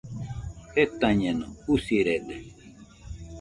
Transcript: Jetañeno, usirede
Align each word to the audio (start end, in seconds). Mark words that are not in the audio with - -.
Jetañeno, 0.75 1.47
usirede 1.73 2.35